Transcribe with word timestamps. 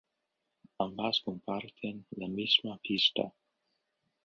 Ambas 0.85 1.21
comparten 1.27 1.95
la 2.19 2.27
misma 2.27 2.79
pista. 2.85 3.31